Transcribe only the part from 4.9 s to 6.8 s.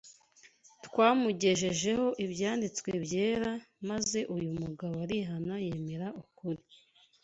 arihana yemera ukuri.